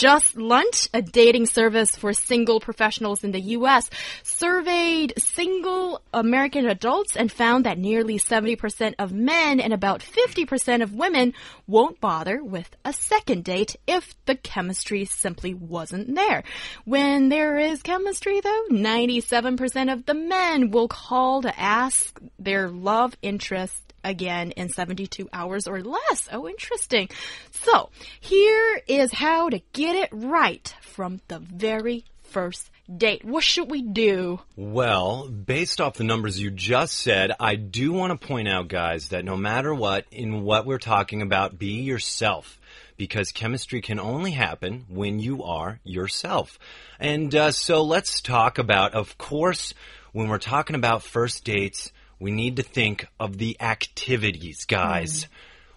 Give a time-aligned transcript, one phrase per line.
[0.00, 3.90] Just Lunch, a dating service for single professionals in the U.S.,
[4.22, 10.94] surveyed single American adults and found that nearly 70% of men and about 50% of
[10.94, 11.34] women
[11.66, 16.44] won't bother with a second date if the chemistry simply wasn't there.
[16.86, 23.18] When there is chemistry, though, 97% of the men will call to ask their love
[23.20, 26.28] interest again in 72 hours or less.
[26.32, 27.08] Oh, interesting.
[27.50, 33.24] So here is how to get it right from the very first date.
[33.24, 34.40] What should we do?
[34.56, 39.08] Well, based off the numbers you just said, I do want to point out, guys,
[39.08, 42.58] that no matter what, in what we're talking about, be yourself.
[42.96, 46.58] Because chemistry can only happen when you are yourself.
[46.98, 49.72] And uh, so let's talk about, of course,
[50.12, 55.24] when we're talking about first dates, we need to think of the activities, guys.
[55.24, 55.28] Mm.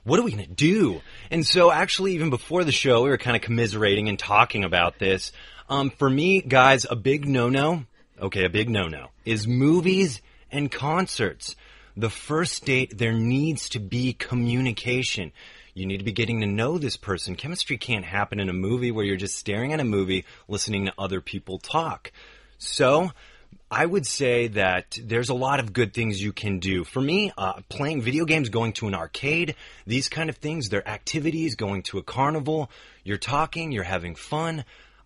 [0.04, 1.02] What are we going to do?
[1.32, 5.00] And so, actually, even before the show, we were kind of commiserating and talking about
[5.00, 5.32] this.
[5.70, 7.86] Um, for me, guys, a big no no,
[8.22, 10.22] okay, a big no no, is movies
[10.52, 11.56] and concerts.
[11.96, 15.32] The first date, there needs to be communication.
[15.74, 17.36] You need to be getting to know this person.
[17.36, 20.94] Chemistry can't happen in a movie where you're just staring at a movie, listening to
[20.98, 22.12] other people talk.
[22.58, 23.12] So,
[23.70, 26.84] I would say that there's a lot of good things you can do.
[26.84, 30.88] For me, uh, playing video games, going to an arcade, these kind of things, they're
[30.88, 32.70] activities, going to a carnival,
[33.04, 34.66] you're talking, you're having fun.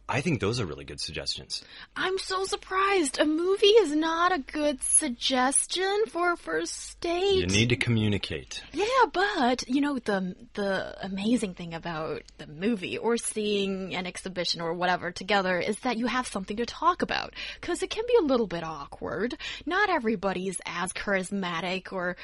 [0.09, 1.66] I think those are really good suggestions.
[1.97, 3.19] I'm so surprised.
[3.19, 7.36] A movie is not a good suggestion for a first date.
[7.36, 8.64] You need to communicate.
[8.72, 14.61] Yeah, but you know the the amazing thing about the movie or seeing an exhibition
[14.61, 18.15] or whatever together is that you have something to talk about because it can be
[18.21, 19.37] a little bit awkward.
[19.65, 22.15] Not everybody's as charismatic or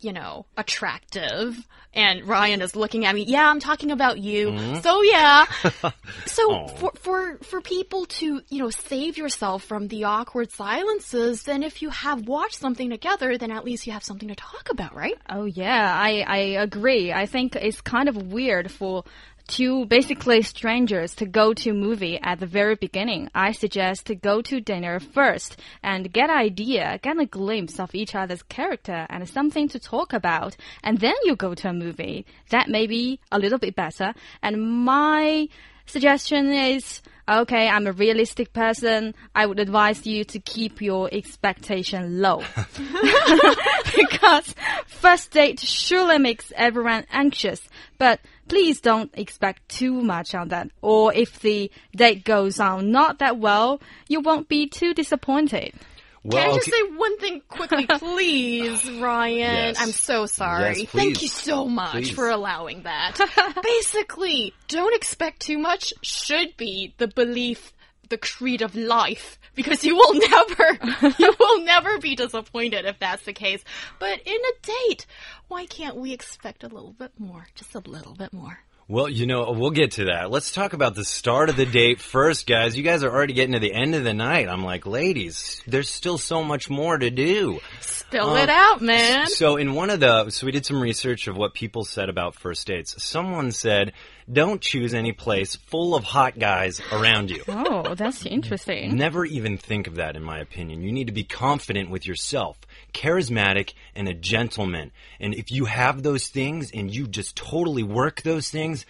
[0.00, 1.66] you know, attractive.
[1.96, 3.24] And Ryan is looking at me.
[3.24, 4.50] Yeah, I'm talking about you.
[4.50, 4.82] Mm -hmm.
[4.82, 5.46] So yeah.
[6.26, 11.62] so for, for, for people to, you know, save yourself from the awkward silences, then
[11.62, 14.92] if you have watched something together, then at least you have something to talk about,
[14.94, 15.18] right?
[15.28, 17.12] Oh yeah, I, I agree.
[17.22, 19.04] I think it's kind of weird for
[19.46, 23.30] two basically strangers to go to movie at the very beginning.
[23.34, 28.14] I suggest to go to dinner first and get idea, get a glimpse of each
[28.14, 32.26] other's character and something to talk about, and then you go to a movie.
[32.50, 34.14] That may be a little bit better.
[34.42, 35.48] And my
[35.86, 39.14] suggestion is okay, I'm a realistic person.
[39.34, 42.42] I would advise you to keep your expectation low.
[43.96, 44.54] because
[44.86, 47.66] first date surely makes everyone anxious,
[47.98, 50.70] but please don't expect too much on that.
[50.82, 55.74] Or if the date goes on not that well, you won't be too disappointed.
[56.22, 56.76] Well, Can I just okay.
[56.90, 59.36] say one thing quickly, please, Ryan?
[59.36, 59.76] Yes.
[59.78, 60.78] I'm so sorry.
[60.78, 62.10] Yes, Thank you so much please.
[62.12, 63.18] for allowing that.
[63.62, 67.74] Basically, don't expect too much should be the belief,
[68.08, 70.78] the creed of life, because you will never,
[71.18, 73.62] you will never be disappointed if that's the case.
[73.98, 75.06] But in a date,
[75.48, 77.46] why can't we expect a little bit more?
[77.54, 78.58] Just a little bit more.
[78.86, 80.30] Well, you know, we'll get to that.
[80.30, 82.76] Let's talk about the start of the date first, guys.
[82.76, 84.46] You guys are already getting to the end of the night.
[84.46, 87.60] I'm like, ladies, there's still so much more to do.
[87.80, 89.28] Spill uh, it out, man.
[89.28, 92.34] So, in one of the, so we did some research of what people said about
[92.34, 93.02] first dates.
[93.02, 93.94] Someone said,
[94.30, 97.42] don't choose any place full of hot guys around you.
[97.48, 98.96] Oh, that's interesting.
[98.96, 100.82] Never even think of that, in my opinion.
[100.82, 102.58] You need to be confident with yourself
[102.94, 104.92] charismatic, and a gentleman.
[105.20, 108.86] And if you have those things and you just totally work those things,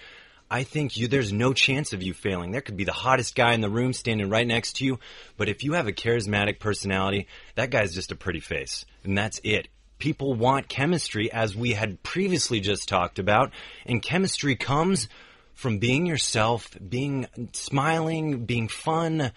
[0.50, 2.52] I think you, there's no chance of you failing.
[2.52, 5.00] There could be the hottest guy in the room standing right next to you,
[5.36, 7.26] but if you have a charismatic personality,
[7.56, 8.84] that guy's just a pretty face.
[9.02, 9.68] And that's it.
[9.98, 13.52] People want chemistry, as we had previously just talked about,
[13.86, 15.08] and chemistry comes
[15.54, 19.32] from being yourself, being smiling, being fun,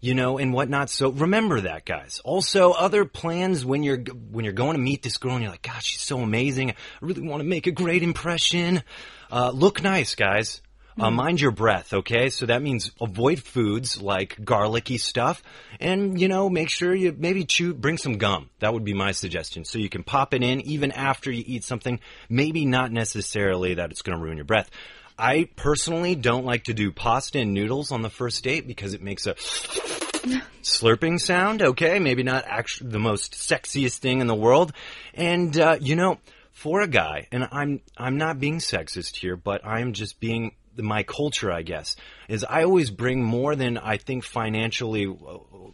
[0.00, 0.90] you know, and whatnot.
[0.90, 2.20] So remember that, guys.
[2.24, 5.62] Also, other plans when you're when you're going to meet this girl and you're like,
[5.62, 6.70] "God, she's so amazing.
[6.70, 8.82] I really want to make a great impression."
[9.30, 10.62] Uh, look nice, guys.
[10.98, 11.16] Uh, hmm.
[11.16, 12.28] mind your breath, okay?
[12.28, 15.42] So that means avoid foods like garlicky stuff,
[15.80, 18.50] and you know, make sure you maybe chew, bring some gum.
[18.58, 21.64] That would be my suggestion, so you can pop it in even after you eat
[21.64, 22.00] something.
[22.28, 24.70] Maybe not necessarily that it's going to ruin your breath.
[25.18, 29.02] I personally don't like to do pasta and noodles on the first date because it
[29.02, 29.34] makes a
[30.62, 31.98] slurping sound, okay?
[31.98, 34.72] Maybe not actually the most sexiest thing in the world.
[35.14, 36.18] And, uh, you know,
[36.52, 41.02] for a guy, and I'm, I'm not being sexist here, but I'm just being my
[41.02, 41.96] culture, I guess,
[42.28, 45.06] is I always bring more than I think financially,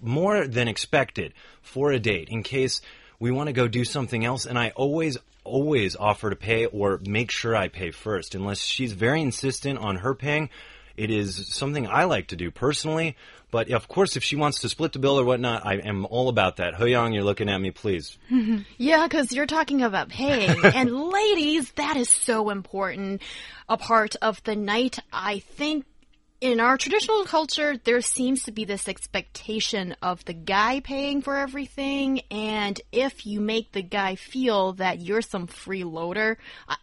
[0.00, 2.80] more than expected for a date in case
[3.18, 4.46] we want to go do something else.
[4.46, 8.34] And I always, always offer to pay or make sure I pay first.
[8.34, 10.50] Unless she's very insistent on her paying,
[10.96, 13.16] it is something I like to do personally.
[13.50, 16.28] But of course, if she wants to split the bill or whatnot, I am all
[16.28, 16.74] about that.
[16.74, 18.18] He Yang, you're looking at me, please.
[18.78, 20.58] yeah, because you're talking about paying.
[20.64, 23.22] and ladies, that is so important.
[23.68, 25.86] A part of the night, I think
[26.40, 31.36] in our traditional culture, there seems to be this expectation of the guy paying for
[31.36, 36.36] everything, and if you make the guy feel that you're some freeloader,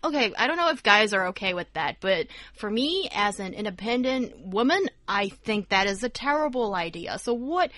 [0.03, 3.53] okay, I don't know if guys are okay with that, but for me, as an
[3.53, 7.19] independent woman, I think that is a terrible idea.
[7.19, 7.71] So what?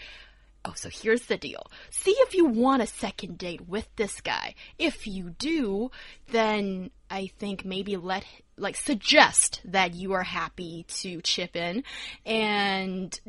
[0.66, 1.68] Oh, so here's the deal.
[1.90, 4.56] See if you want a second date with this guy.
[4.80, 5.92] If you do,
[6.32, 8.26] then I think maybe let
[8.58, 11.84] like suggest that you are happy to chip in
[12.26, 13.20] and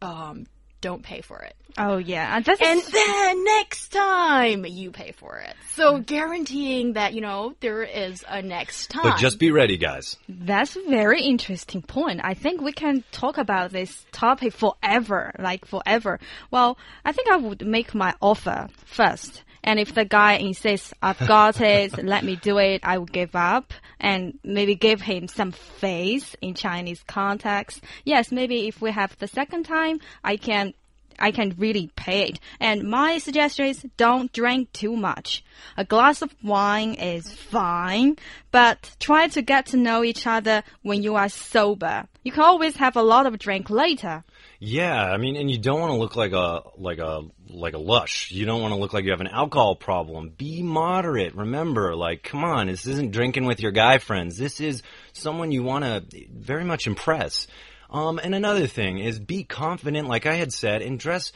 [0.00, 0.46] um
[0.80, 1.54] don't pay for it.
[1.76, 5.54] Oh yeah, uh, and, and then next time you pay for it.
[5.74, 9.04] So guaranteeing that you know there is a next time.
[9.04, 10.16] But just be ready, guys.
[10.28, 12.20] That's a very interesting point.
[12.24, 16.18] I think we can talk about this topic forever, like forever.
[16.50, 19.44] Well, I think I would make my offer first.
[19.68, 23.36] And if the guy insists, I've got it, let me do it, I will give
[23.36, 27.84] up and maybe give him some face in Chinese context.
[28.06, 30.72] Yes, maybe if we have the second time, I can
[31.18, 32.40] I can really pay it.
[32.60, 35.44] And my suggestion is don't drink too much.
[35.76, 38.16] A glass of wine is fine,
[38.50, 42.06] but try to get to know each other when you are sober.
[42.22, 44.24] You can always have a lot of drink later.
[44.60, 47.78] Yeah, I mean, and you don't want to look like a like a like a
[47.78, 48.32] lush.
[48.32, 50.30] You don't want to look like you have an alcohol problem.
[50.36, 51.34] Be moderate.
[51.36, 54.36] Remember, like, come on, this isn't drinking with your guy friends.
[54.36, 54.82] This is
[55.12, 57.46] someone you want to very much impress.
[57.90, 61.32] Um, and another thing is be confident, like I had said, and dress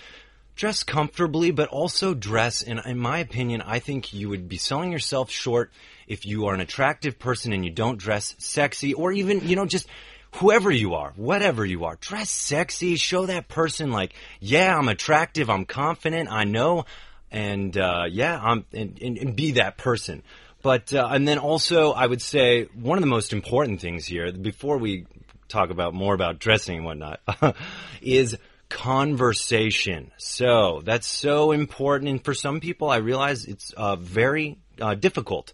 [0.54, 2.62] dress comfortably, but also dress.
[2.62, 5.72] And in my opinion, I think you would be selling yourself short
[6.06, 9.66] if you are an attractive person and you don't dress sexy, or even you know
[9.66, 9.88] just
[10.36, 15.50] whoever you are, whatever you are, dress sexy, show that person like, yeah, I'm attractive,
[15.50, 16.86] I'm confident, I know,
[17.30, 20.22] and uh, yeah, I'm and, and, and, be that person.
[20.62, 24.32] But uh, and then also, I would say one of the most important things here,
[24.32, 25.06] before we
[25.52, 27.20] talk about more about dressing and whatnot,
[28.02, 28.36] is
[28.68, 30.10] conversation.
[30.16, 35.52] So that's so important, and for some people, I realize it's uh, very uh, difficult.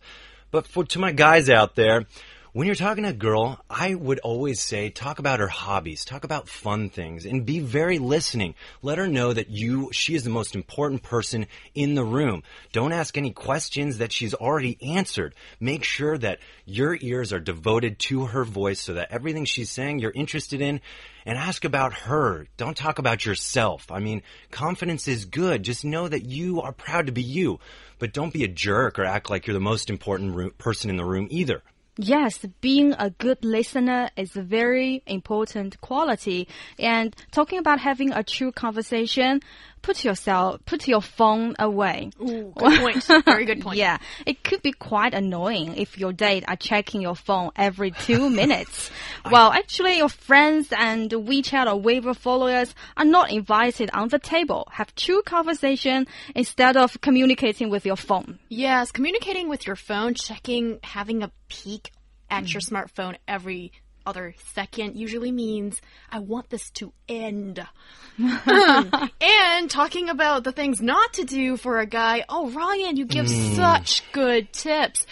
[0.50, 2.06] But for to my guys out there,
[2.52, 6.24] when you're talking to a girl, I would always say talk about her hobbies, talk
[6.24, 8.54] about fun things, and be very listening.
[8.80, 12.42] Let her know that you, she is the most important person in the room.
[12.72, 15.34] Don't ask any questions that she's already answered.
[15.60, 19.98] Make sure that your ears are devoted to her voice so that everything she's saying
[19.98, 20.80] you're interested in
[21.26, 22.46] and ask about her.
[22.56, 23.90] Don't talk about yourself.
[23.90, 25.62] I mean, confidence is good.
[25.62, 27.60] Just know that you are proud to be you,
[27.98, 31.04] but don't be a jerk or act like you're the most important person in the
[31.04, 31.62] room either.
[32.00, 36.46] Yes, being a good listener is a very important quality.
[36.78, 39.40] And talking about having a true conversation,
[39.88, 42.10] put yourself, put your phone away.
[42.20, 43.02] Ooh, good point.
[43.24, 43.78] Very good point.
[43.78, 48.28] yeah, it could be quite annoying if your date are checking your phone every two
[48.42, 48.90] minutes.
[49.30, 54.68] well, actually, your friends and WeChat or Weibo followers are not invited on the table.
[54.72, 58.38] Have true conversation instead of communicating with your phone.
[58.50, 61.92] Yes, communicating with your phone, checking, having a peek
[62.28, 62.52] at mm.
[62.52, 63.72] your smartphone every
[64.08, 67.64] other second usually means I want this to end.
[68.18, 72.24] and talking about the things not to do for a guy.
[72.26, 73.54] Oh, Ryan, you give mm.
[73.54, 75.06] such good tips.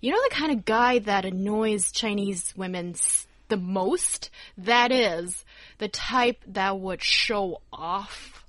[0.00, 2.96] You know the kind of guy that annoys Chinese women
[3.48, 4.30] the most?
[4.58, 5.44] That is
[5.78, 8.44] the type that would show off,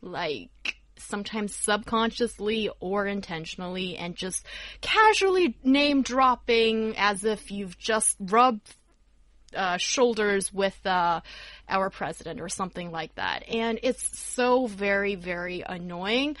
[0.00, 4.46] like, sometimes subconsciously or intentionally, and just
[4.80, 8.76] casually name dropping as if you've just rubbed
[9.54, 11.20] uh, shoulders with uh,
[11.68, 13.48] our president or something like that.
[13.48, 16.36] And it's so very, very annoying.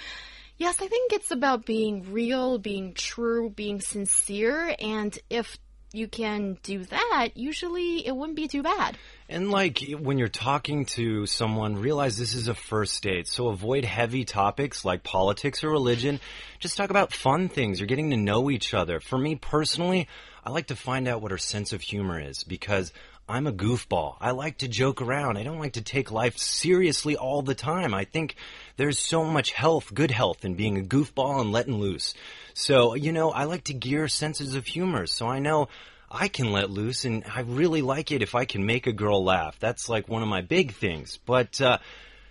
[0.56, 5.56] Yes, I think it's about being real, being true, being sincere, and if
[5.92, 8.96] you can do that, usually it wouldn't be too bad.
[9.28, 13.26] And like when you're talking to someone, realize this is a first date.
[13.26, 16.20] So avoid heavy topics like politics or religion.
[16.58, 17.80] Just talk about fun things.
[17.80, 19.00] You're getting to know each other.
[19.00, 20.08] For me personally,
[20.44, 22.92] I like to find out what her sense of humor is because
[23.30, 24.16] I'm a goofball.
[24.20, 25.36] I like to joke around.
[25.36, 27.94] I don't like to take life seriously all the time.
[27.94, 28.34] I think
[28.76, 32.14] there's so much health, good health in being a goofball and letting loose.
[32.54, 35.06] So, you know, I like to gear senses of humor.
[35.06, 35.68] So I know
[36.10, 39.22] I can let loose and I really like it if I can make a girl
[39.22, 39.60] laugh.
[39.60, 41.16] That's like one of my big things.
[41.24, 41.78] But, uh,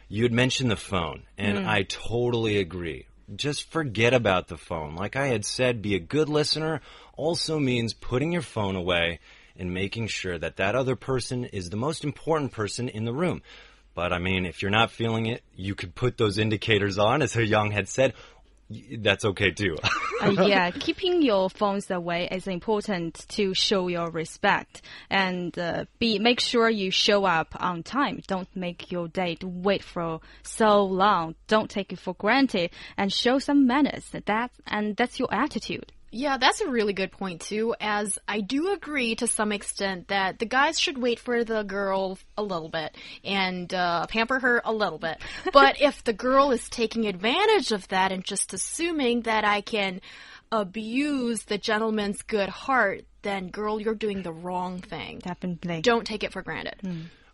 [0.10, 3.06] you had mentioned the phone and I totally agree.
[3.34, 4.96] Just forget about the phone.
[4.96, 6.82] Like I had said, be a good listener
[7.16, 9.20] also means putting your phone away
[9.60, 13.42] and making sure that that other person is the most important person in the room.
[13.94, 17.36] But I mean, if you're not feeling it, you could put those indicators on, as
[17.36, 18.14] Young had said.
[18.98, 19.76] That's okay too.
[20.22, 26.20] Uh, yeah, keeping your phones away is important to show your respect and uh, be
[26.20, 28.22] make sure you show up on time.
[28.28, 31.36] Don't make your date wait for so long.
[31.48, 34.10] Don't take it for granted and show some manners.
[34.26, 35.94] That and that's your attitude.
[36.12, 40.40] Yeah, that's a really good point too, as I do agree to some extent that
[40.40, 44.74] the guys should wait for the girl a little bit and uh, pamper her a
[44.74, 45.18] little bit.
[45.54, 50.02] But if the girl is taking advantage of that and just assuming that I can
[50.52, 55.20] abuse the gentleman's good heart, then girl, you're doing the wrong thing.
[55.20, 55.82] Definitely.
[55.82, 56.76] Don't take it for granted.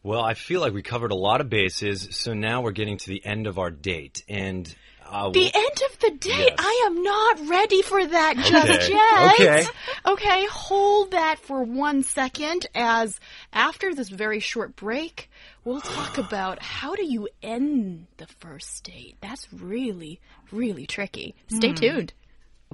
[0.03, 3.08] well, I feel like we covered a lot of bases, so now we're getting to
[3.10, 4.24] the end of our date.
[4.27, 4.74] And
[5.10, 6.56] uh, The end of the day, Yes.
[6.58, 8.92] I am not ready for that just Okay.
[8.94, 9.34] yet.
[9.34, 9.66] Okay.
[10.06, 13.20] Okay, hold that for one second as
[13.54, 15.30] after this very short break,
[15.64, 19.16] we'll talk about how do you end the first date.
[19.22, 20.20] That's really,
[20.52, 21.36] really tricky.
[21.48, 22.14] Stay tuned.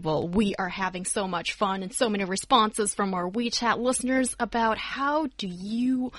[0.02, 4.36] Well, we are having so much fun and so many responses from our WeChat listeners
[4.40, 6.12] about how do you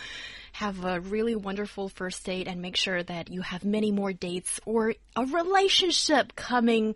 [0.52, 4.60] have a really wonderful first date and make sure that you have many more dates
[4.64, 6.94] or a relationship coming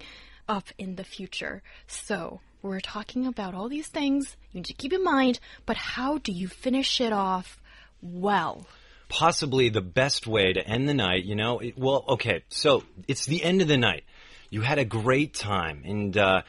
[0.49, 1.63] up in the future.
[1.87, 6.19] So, we're talking about all these things you need to keep in mind, but how
[6.19, 7.61] do you finish it off
[8.03, 8.67] well?
[9.09, 11.59] possibly the best way to end the night, you know?
[11.61, 14.05] It, well, okay, so it's the end of the night.
[14.51, 16.43] You had a great time, and uh,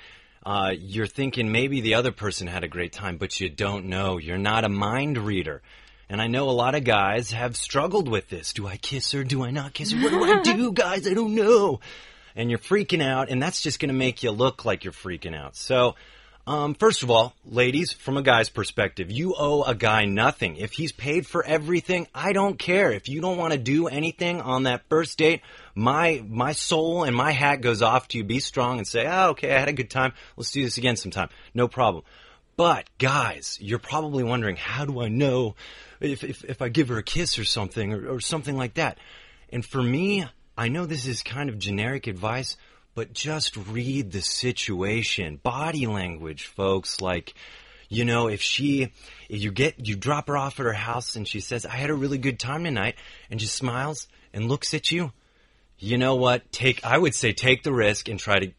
[0.46, 4.18] uh, you're thinking maybe the other person had a great time, but you don't know.
[4.18, 5.62] You're not a mind reader.
[6.10, 8.54] And I know a lot of guys have struggled with this.
[8.54, 9.24] Do I kiss her?
[9.24, 10.02] Do I not kiss her?
[10.02, 11.08] What do I do, guys?
[11.08, 11.82] I don't know.
[12.36, 15.36] And you're freaking out, and that's just going to make you look like you're freaking
[15.36, 15.56] out.
[15.56, 15.96] So,
[16.46, 20.56] um, first of all, ladies, from a guy's perspective, you owe a guy nothing.
[20.56, 22.94] If he's paid for everything, I don't care.
[22.94, 25.42] If you don't want to do anything on that first date,
[25.76, 28.24] my my soul and my hat goes off to you.
[28.24, 30.14] Be strong and say, "Oh, okay, I had a good time.
[30.38, 32.06] Let's do this again sometime." No problem.
[32.56, 35.56] But guys, you're probably wondering, how do I know
[36.00, 38.98] if if, if I give her a kiss or something or, or something like that?
[39.50, 40.26] And for me,
[40.58, 42.58] I know this is kind of generic advice,
[42.96, 45.40] but just read the situation.
[45.42, 47.00] Body language, folks.
[47.00, 47.36] Like,
[47.90, 48.92] you know, if she,
[49.30, 51.90] if you get, you drop her off at her house and she says, I had
[51.90, 52.96] a really good time tonight,
[53.30, 55.12] and just smiles and looks at you,
[55.78, 56.52] you know what?
[56.52, 58.52] Take, I would say take the risk and try to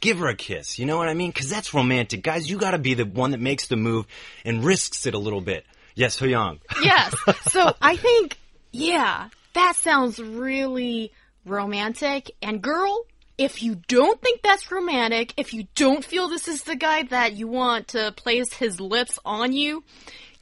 [0.00, 0.78] give her a kiss.
[0.78, 1.32] You know what I mean?
[1.32, 2.22] Cause that's romantic.
[2.22, 4.06] Guys, you gotta be the one that makes the move
[4.44, 5.66] and risks it a little bit.
[5.94, 6.60] Yes, Young.
[6.82, 7.14] Yes.
[7.50, 8.38] So I think,
[8.72, 11.12] yeah, that sounds really
[11.44, 12.30] romantic.
[12.40, 13.04] And girl,
[13.38, 17.34] if you don't think that's romantic, if you don't feel this is the guy that
[17.34, 19.84] you want to place his lips on you,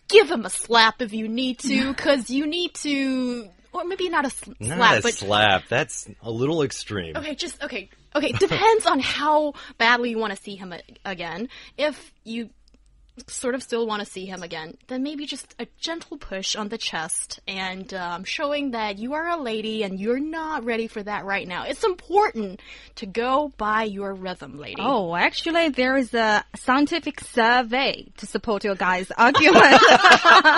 [0.08, 4.26] give him a slap if you need to, because you need to, or maybe not
[4.26, 5.68] a sl- Not slap, a but slap.
[5.68, 7.16] That's a little extreme.
[7.16, 7.88] Okay, just okay.
[8.14, 11.48] Okay, depends on how badly you want to see him a- again.
[11.78, 12.50] If you
[13.26, 16.68] sort of still want to see him again, then maybe just a gentle push on
[16.68, 21.02] the chest and um, showing that you are a lady and you're not ready for
[21.02, 21.64] that right now.
[21.64, 22.60] It's important
[22.96, 24.80] to go by your rhythm, lady.
[24.80, 29.80] Oh, actually, there is a scientific survey to support your guys' argument.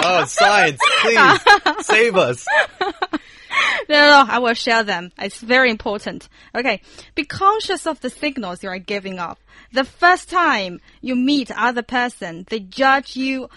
[0.05, 1.41] Oh, science, please
[1.81, 2.47] save us.
[3.93, 5.13] no, no, I will share them.
[5.19, 6.29] It's very important.
[6.55, 6.81] Okay,
[7.15, 9.39] be conscious of the signals you are giving off.
[9.73, 13.49] The first time you meet other person, they judge you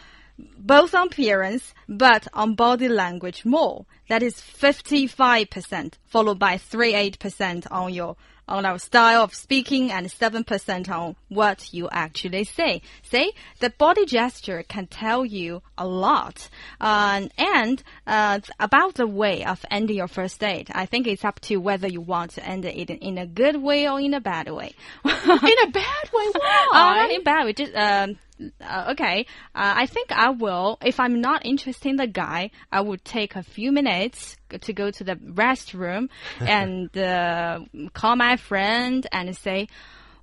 [0.58, 3.86] both on appearance, but on body language more.
[4.10, 10.90] That is 55%, followed by 38% on your on our style of speaking and 7%
[10.90, 12.82] on what you actually say.
[13.04, 16.50] See, the body gesture can tell you a lot.
[16.80, 21.40] Um, and uh, about the way of ending your first date, I think it's up
[21.42, 24.50] to whether you want to end it in a good way or in a bad
[24.50, 24.74] way.
[25.06, 26.32] in a bad way.
[26.34, 26.68] Why?
[26.74, 27.54] Oh, not in bad way.
[27.54, 28.18] Just um,
[28.62, 29.26] uh, okay.
[29.54, 30.78] Uh, I think I will.
[30.84, 34.92] If I'm not interested in the guy, I would take a few minutes to go
[34.92, 37.60] to the restroom and uh,
[37.94, 39.68] call my friend and say,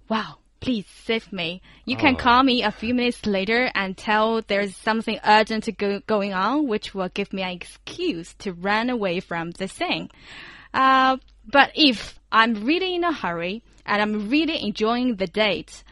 [0.08, 1.60] "Wow, please save me.
[1.86, 2.18] You can Oh.
[2.18, 6.68] call me a few minutes later and tell there's something urgent to go, going on,
[6.68, 10.10] which will give me an excuse to run away from the thing.
[10.72, 11.16] Uh,
[11.50, 15.82] but if I'm really in a hurry and I'm really enjoying the date,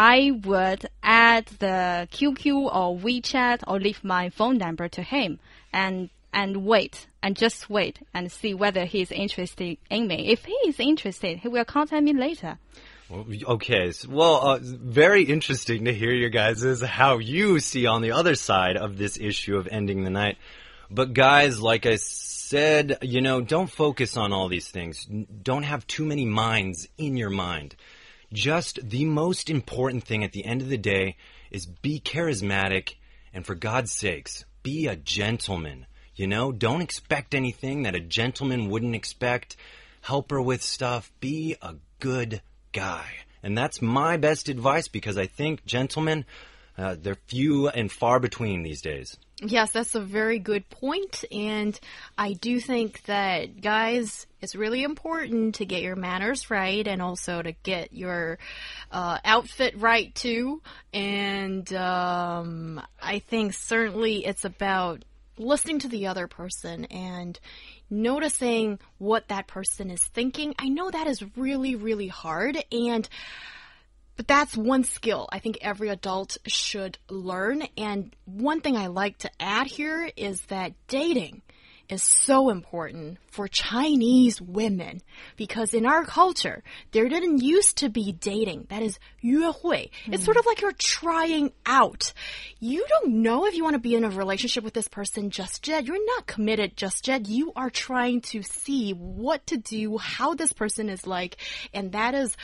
[0.00, 5.40] I would add the QQ or WeChat or leave my phone number to him
[5.72, 10.28] and and wait and just wait and see whether he's interested in me.
[10.28, 12.58] If he is interested, he will contact me later.
[13.10, 18.12] Okay, well, uh, very interesting to hear your guys' is how you see on the
[18.12, 20.36] other side of this issue of ending the night.
[20.92, 25.08] But guys, like I said, you know, don't focus on all these things.
[25.42, 27.74] Don't have too many minds in your mind.
[28.32, 31.16] Just the most important thing at the end of the day
[31.50, 32.94] is be charismatic
[33.32, 35.86] and for God's sakes, be a gentleman.
[36.14, 39.56] You know, don't expect anything that a gentleman wouldn't expect.
[40.00, 41.12] Help her with stuff.
[41.20, 42.42] Be a good
[42.72, 43.06] guy.
[43.42, 46.24] And that's my best advice because I think gentlemen,
[46.76, 49.16] uh, they're few and far between these days.
[49.40, 51.78] Yes, that's a very good point, and
[52.16, 57.40] I do think that guys, it's really important to get your manners right, and also
[57.40, 58.40] to get your
[58.90, 60.60] uh, outfit right too.
[60.92, 65.04] And um, I think certainly it's about
[65.36, 67.38] listening to the other person and
[67.88, 70.52] noticing what that person is thinking.
[70.58, 73.08] I know that is really, really hard, and
[74.18, 77.62] but that's one skill I think every adult should learn.
[77.76, 81.42] And one thing I like to add here is that dating
[81.88, 85.00] is so important for Chinese women
[85.36, 88.66] because in our culture, there didn't used to be dating.
[88.70, 89.90] That is 约会.
[90.06, 92.12] It's sort of like you're trying out.
[92.58, 95.68] You don't know if you want to be in a relationship with this person just
[95.68, 95.86] yet.
[95.86, 97.28] You're not committed just yet.
[97.28, 101.36] You are trying to see what to do, how this person is like,
[101.72, 102.36] and that is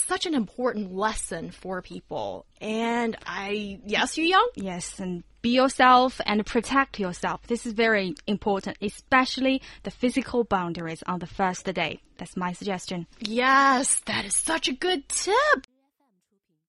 [0.00, 2.46] such an important lesson for people.
[2.60, 4.48] And I, yes, you Young?
[4.56, 7.46] Yes, and be yourself and protect yourself.
[7.46, 12.00] This is very important, especially the physical boundaries on the first day.
[12.18, 13.06] That's my suggestion.
[13.20, 15.67] Yes, that is such a good tip.